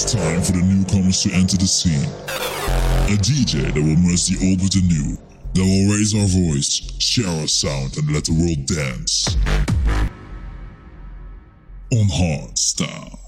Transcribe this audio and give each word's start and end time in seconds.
it's 0.00 0.12
time 0.12 0.40
for 0.40 0.52
the 0.52 0.62
newcomers 0.62 1.22
to 1.24 1.32
enter 1.32 1.56
the 1.56 1.66
scene. 1.66 2.08
A 3.10 3.18
DJ 3.18 3.66
that 3.74 3.82
will 3.82 3.96
merge 3.98 4.26
the 4.26 4.38
old 4.46 4.62
with 4.62 4.70
the 4.70 4.82
new, 4.86 5.18
that 5.54 5.64
will 5.66 5.90
raise 5.90 6.14
our 6.14 6.26
voice, 6.26 6.92
share 7.02 7.26
our 7.26 7.48
sound, 7.48 7.96
and 7.96 8.08
let 8.12 8.24
the 8.24 8.32
world 8.32 8.64
dance. 8.66 9.34
On 11.90 12.06
Hardstyle. 12.06 13.18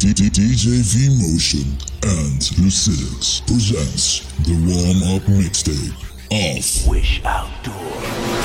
DJ 0.00 0.82
V 0.82 1.30
Motion 1.30 1.78
and 2.02 2.40
Lucidix 2.58 3.46
presents 3.46 4.20
the 4.42 4.54
Warm 4.66 5.14
Up 5.14 5.22
Mixtape 5.28 6.15
off. 6.30 6.86
Wish 6.88 7.20
Outdoor. 7.24 8.35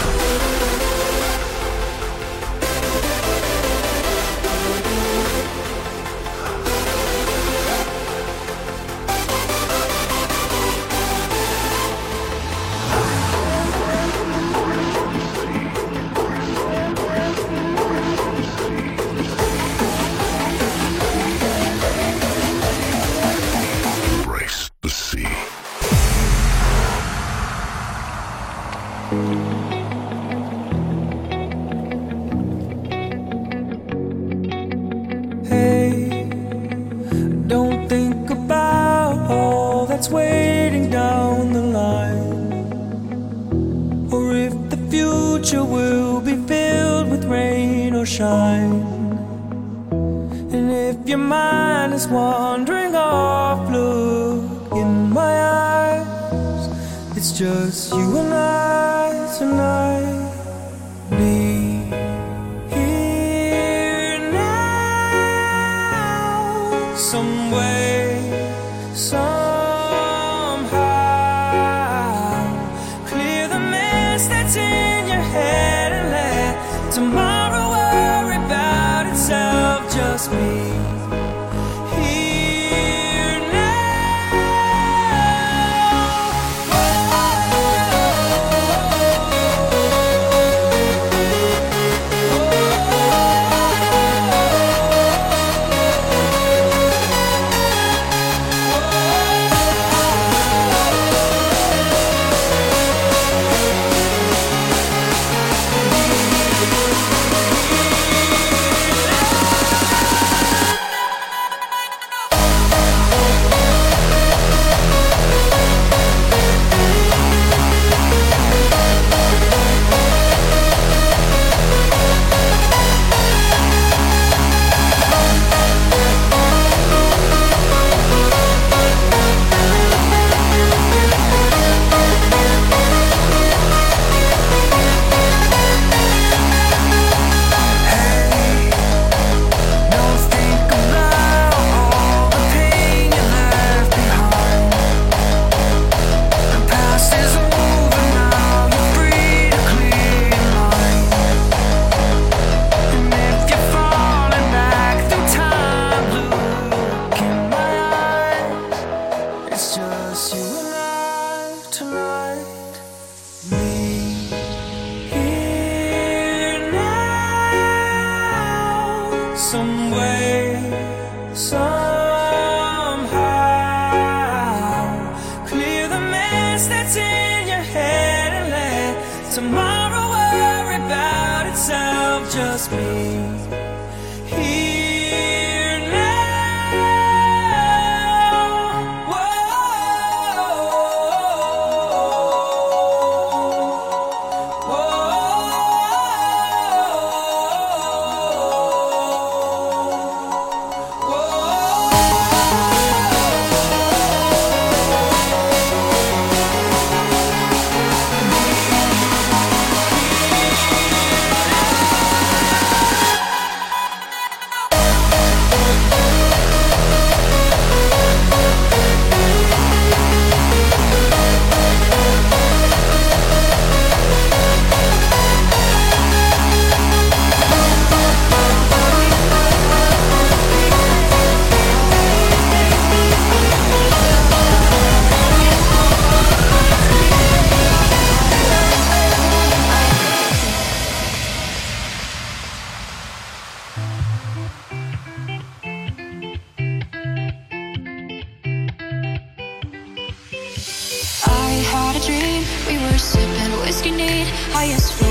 highest 254.28 254.94
floor 254.94 255.11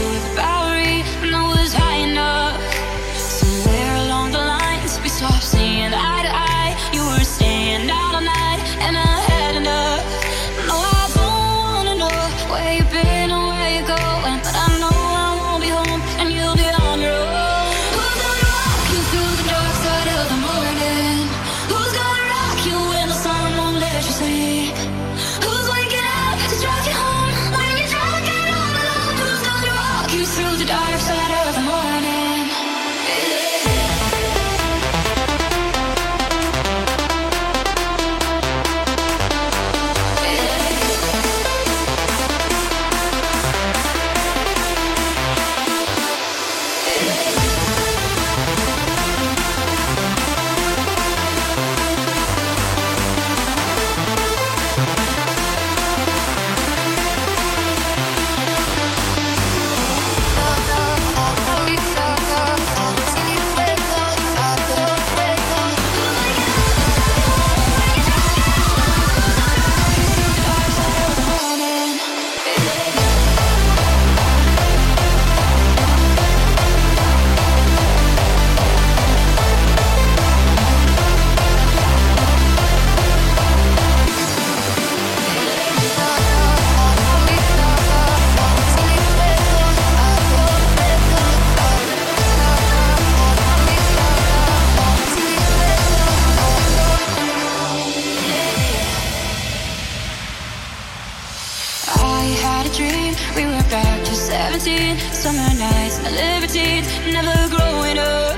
nicotine, 104.64 104.98
summer 105.12 105.54
nights, 105.58 106.02
my 106.02 106.10
libertine, 106.10 106.84
never 107.12 107.48
growing 107.48 107.98
up. 107.98 108.36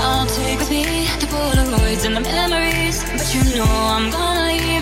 I'll 0.00 0.26
take 0.26 0.58
with 0.58 0.70
me 0.70 1.04
the 1.20 1.26
Polaroids 1.26 2.04
and 2.04 2.16
the 2.16 2.20
memories, 2.20 3.02
but 3.04 3.34
you 3.34 3.56
know 3.56 3.64
I'm 3.64 4.10
gonna 4.10 4.46
leave. 4.46 4.73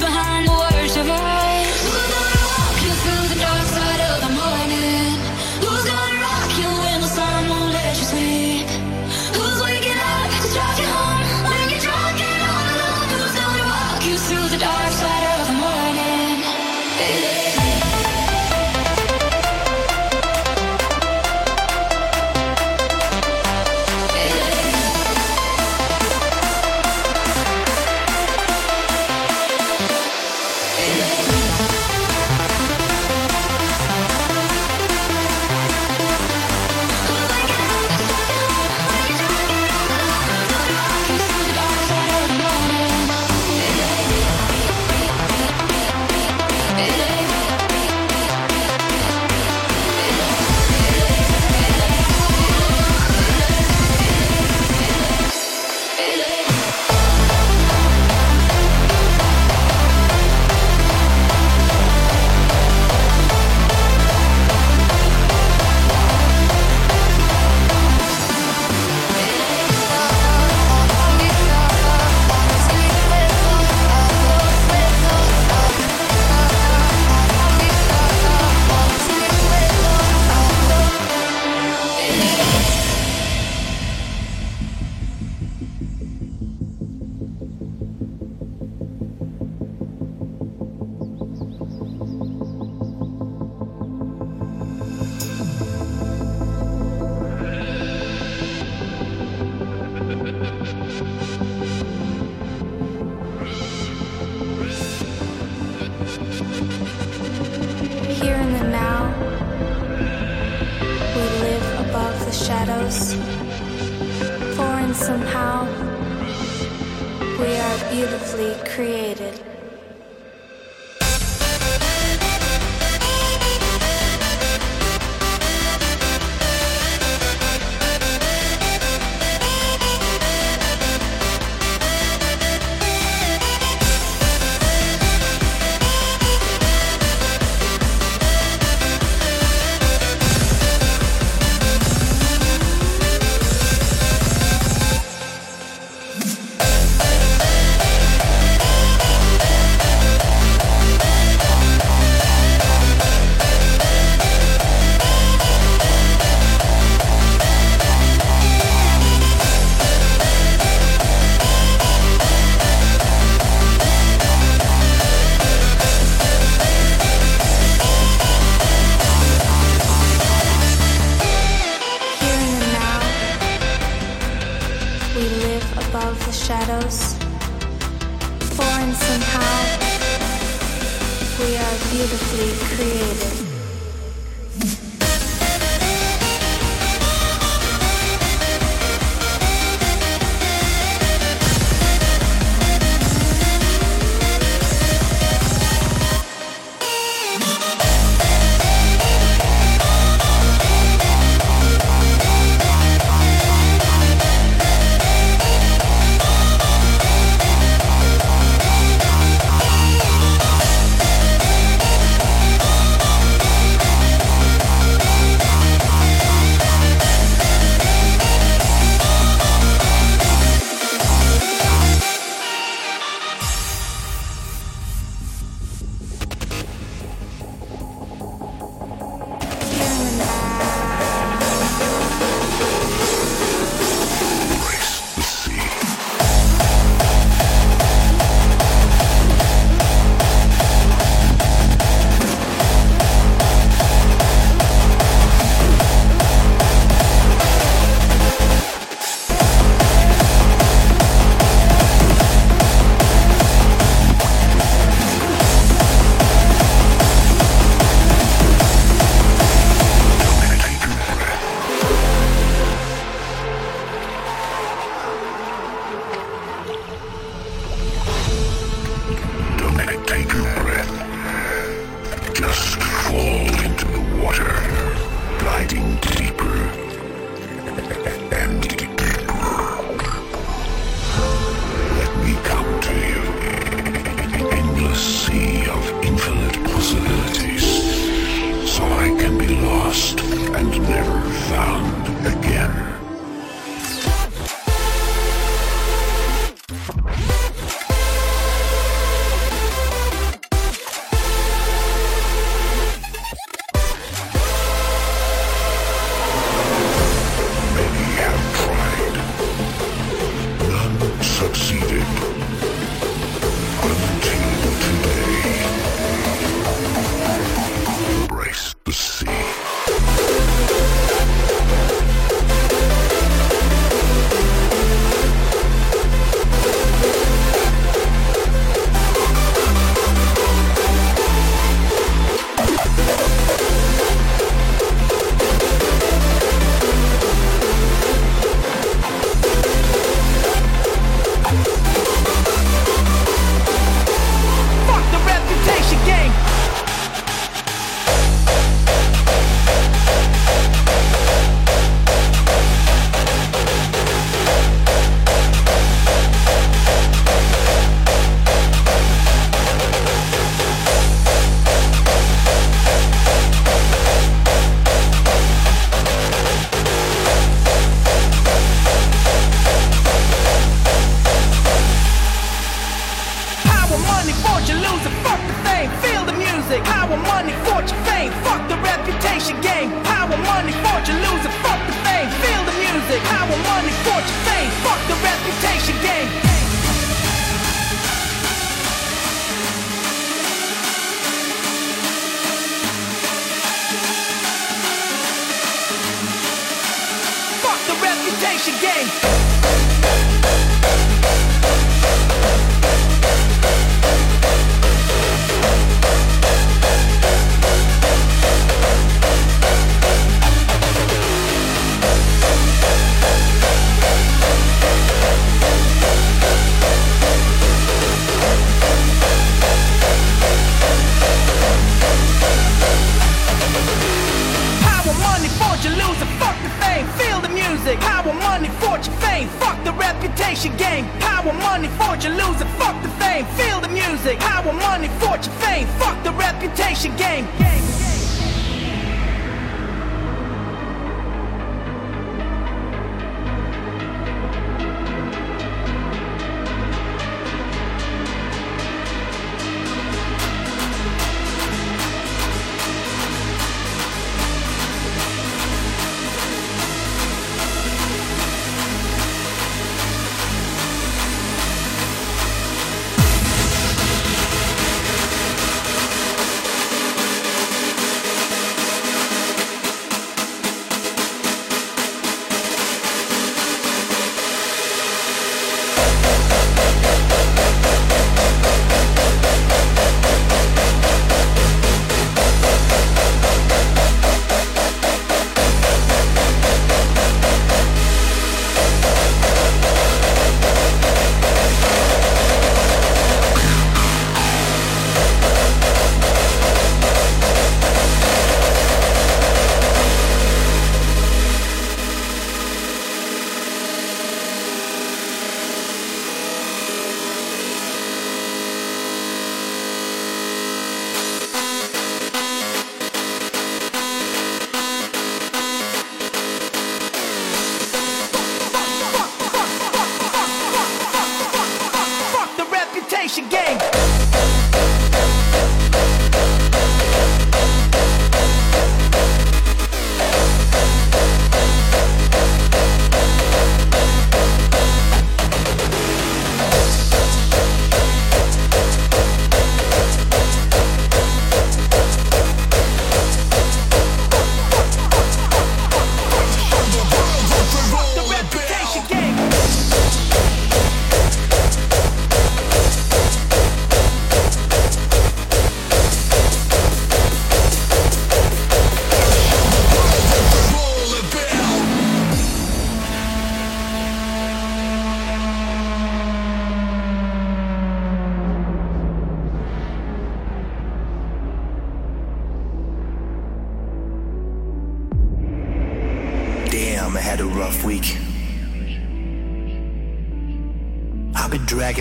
power, 434.62 434.72
money, 434.72 435.08
fortune, 435.20 435.52
fame. 435.54 435.86
Fuck 435.98 436.22
the 436.24 436.32
reputation 436.32 437.14
game. 437.16 437.46
game. 437.58 437.91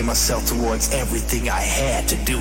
myself 0.02 0.46
towards 0.46 0.92
everything 0.92 1.48
I 1.48 1.60
had 1.60 2.08
to 2.08 2.16
do. 2.24 2.38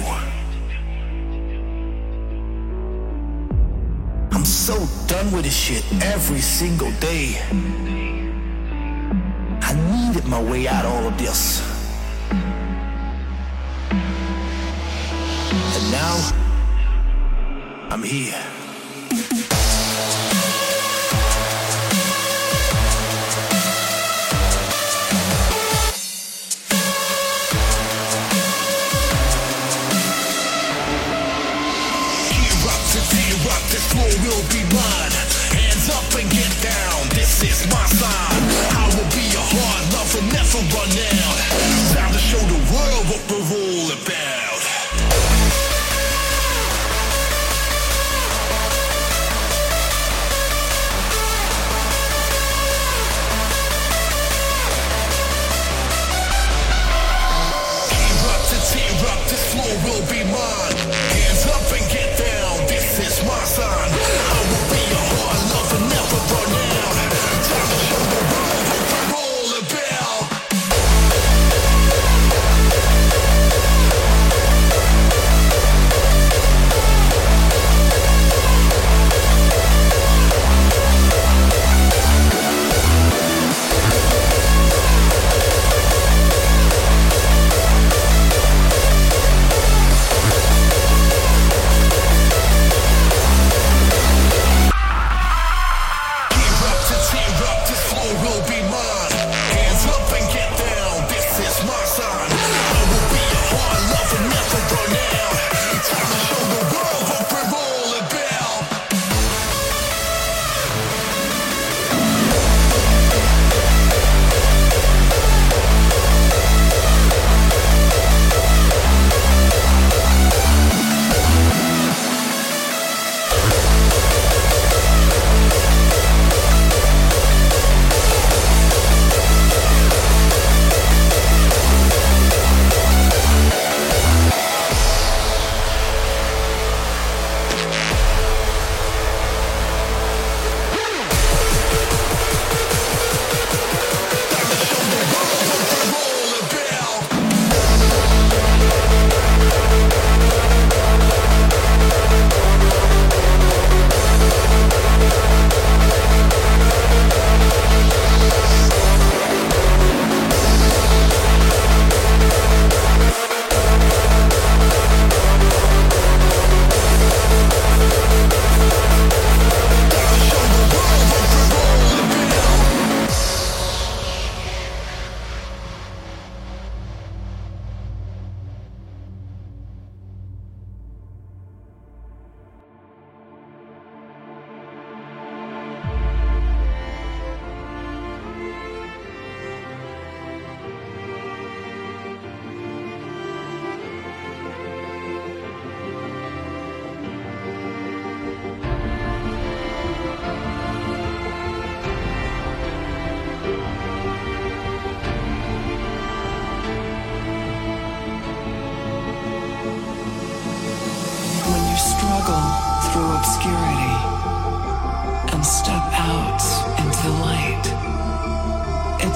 I'm 4.32 4.46
so 4.46 4.76
done 5.08 5.32
with 5.32 5.44
this 5.44 5.56
shit 5.56 5.84
every 6.04 6.40
single 6.40 6.92
day. 6.94 7.38
I 9.62 9.74
needed 9.92 10.28
my 10.28 10.42
way 10.42 10.68
out 10.68 10.86
of 10.86 10.92
all 10.92 11.08
of 11.08 11.18
this. 11.18 11.62
And 15.76 15.92
now, 15.92 16.32
I'm 17.90 18.04
here. 18.04 18.61
this 37.42 37.66
is 37.66 37.72
my 37.74 37.86
sign. 37.88 38.42
I 38.78 38.86
will 38.96 39.10
be 39.18 39.26
a 39.34 39.44
hard 39.54 39.84
lover, 39.94 40.22
never 40.32 40.62
run 40.74 40.92
out. 41.18 41.38
Time 41.94 42.14
to 42.14 42.20
show 42.20 42.42
the 42.54 42.62
world 42.72 43.04
what 43.10 43.22
we're 43.30 43.58
all 43.58 43.92
about. 43.92 44.41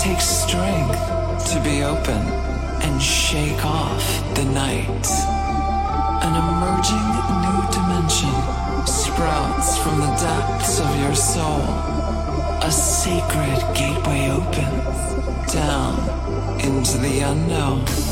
takes 0.06 0.28
strength 0.28 1.02
to 1.52 1.60
be 1.64 1.82
open 1.82 2.22
and 2.86 3.02
shake 3.02 3.66
off 3.66 4.06
the 4.36 4.46
night. 4.54 5.08
An 6.26 6.34
emerging 6.46 7.08
new 7.46 7.62
dimension 7.78 8.36
sprouts 8.86 9.80
from 9.80 10.00
the 10.02 10.14
depths 10.28 10.80
of 10.80 10.92
your 11.02 11.16
soul. 11.16 11.66
A 12.62 12.72
sacred 12.72 13.60
gateway 13.74 14.30
opens 14.30 15.52
down 15.52 15.98
into 16.60 17.00
the 17.00 17.22
unknown. 17.22 18.05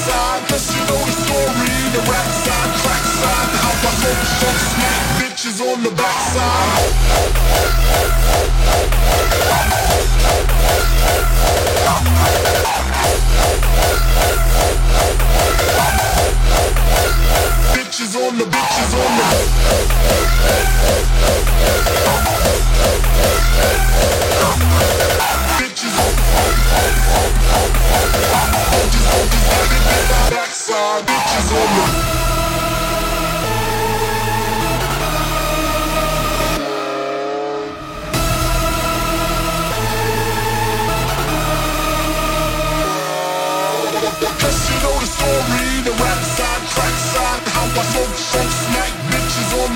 The 0.00 0.06
backside. 0.06 0.48
Cause 0.48 0.74
you 0.74 0.80
know 0.86 1.04
the 1.04 1.12
story, 1.12 1.72
the 1.92 2.00
rap 2.10 2.26
side, 2.26 2.72
track 2.80 3.04
side, 3.20 3.50
how 3.60 3.70
I 3.70 3.92
smoke, 4.00 4.24
smoke, 4.38 4.60
smack 4.72 5.00
bitches 5.20 5.60
on 5.60 5.82
the 5.82 5.90
backside. 5.90 7.20
Bitches 17.74 18.14
on 18.16 18.38
the 18.38 18.44
bitches 18.44 18.94
on 18.94 19.18
the 19.18 19.60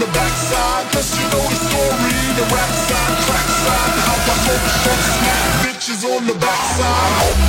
the 0.05 0.13
backside. 0.13 0.85
Cause 0.93 1.17
you 1.17 1.25
know 1.33 1.45
the 1.49 1.57
story, 1.57 2.19
the 2.37 2.45
rap 2.53 2.73
side, 2.89 3.17
track 3.25 3.49
side, 3.63 3.95
how 4.05 4.19
I 4.21 4.37
smoke, 4.43 4.65
bitches 4.85 5.04
on 6.07 6.27
the 6.27 6.35
backside. 6.35 7.45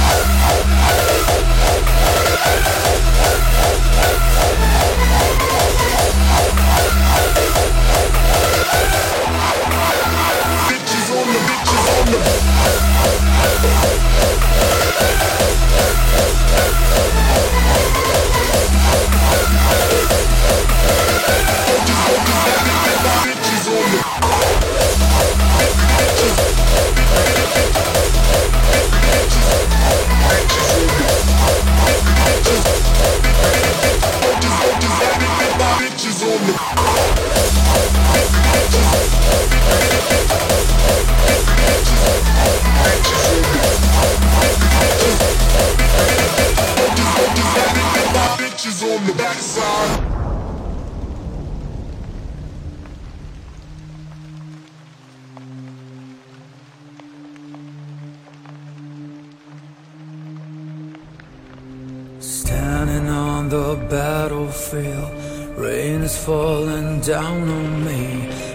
Battlefield, 63.96 65.10
rain 65.56 66.02
is 66.02 66.18
falling 66.18 67.00
down 67.00 67.48
on 67.48 67.86
me. 67.86 68.02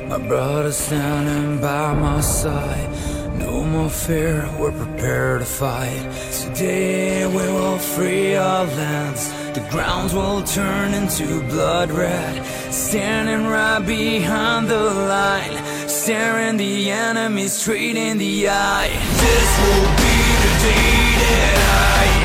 My 0.06 0.18
brother's 0.18 0.76
standing 0.76 1.58
by 1.62 1.94
my 1.94 2.20
side. 2.20 2.90
No 3.38 3.64
more 3.64 3.88
fear, 3.88 4.36
we're 4.58 4.78
prepared 4.84 5.40
to 5.40 5.46
fight. 5.46 6.04
Today 6.42 7.26
we 7.26 7.44
will 7.56 7.78
free 7.78 8.36
our 8.36 8.66
lands. 8.66 9.22
The 9.56 9.66
grounds 9.70 10.12
will 10.12 10.42
turn 10.42 10.92
into 10.92 11.26
blood 11.54 11.90
red. 11.90 12.34
Standing 12.70 13.46
right 13.46 13.82
behind 13.98 14.68
the 14.68 14.84
line, 15.14 15.56
staring 15.88 16.58
the 16.58 16.90
enemy 16.90 17.46
straight 17.48 17.96
in 17.96 18.18
the 18.18 18.50
eye. 18.50 18.92
This 19.24 19.50
will 19.62 19.90
be 20.04 20.16
the 20.44 20.52
day 20.68 21.00
that 21.22 22.16
I 22.16 22.19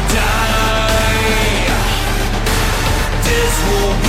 This 3.25 3.55
will 3.67 4.04